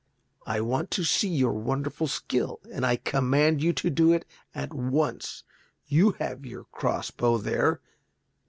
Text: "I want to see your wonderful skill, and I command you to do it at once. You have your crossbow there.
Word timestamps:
"I 0.47 0.61
want 0.61 0.89
to 0.97 1.03
see 1.03 1.27
your 1.27 1.53
wonderful 1.53 2.07
skill, 2.07 2.59
and 2.73 2.83
I 2.87 2.95
command 2.95 3.61
you 3.61 3.71
to 3.73 3.91
do 3.91 4.11
it 4.13 4.25
at 4.55 4.73
once. 4.73 5.43
You 5.85 6.13
have 6.13 6.43
your 6.43 6.63
crossbow 6.63 7.37
there. 7.37 7.81